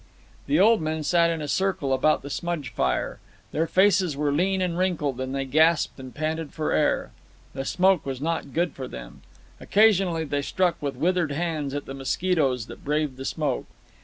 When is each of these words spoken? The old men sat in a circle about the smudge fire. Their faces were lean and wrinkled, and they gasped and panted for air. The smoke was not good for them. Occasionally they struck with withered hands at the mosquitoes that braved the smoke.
The 0.47 0.59
old 0.59 0.81
men 0.81 1.03
sat 1.03 1.29
in 1.29 1.43
a 1.43 1.47
circle 1.47 1.93
about 1.93 2.23
the 2.23 2.31
smudge 2.31 2.73
fire. 2.73 3.19
Their 3.51 3.67
faces 3.67 4.17
were 4.17 4.31
lean 4.31 4.59
and 4.59 4.75
wrinkled, 4.75 5.21
and 5.21 5.35
they 5.35 5.45
gasped 5.45 5.99
and 5.99 6.11
panted 6.11 6.53
for 6.53 6.71
air. 6.71 7.11
The 7.53 7.65
smoke 7.65 8.03
was 8.03 8.19
not 8.19 8.51
good 8.51 8.73
for 8.73 8.87
them. 8.87 9.21
Occasionally 9.59 10.23
they 10.25 10.41
struck 10.41 10.81
with 10.81 10.95
withered 10.95 11.33
hands 11.33 11.75
at 11.75 11.85
the 11.85 11.93
mosquitoes 11.93 12.65
that 12.65 12.83
braved 12.83 13.17
the 13.17 13.25
smoke. 13.25 13.67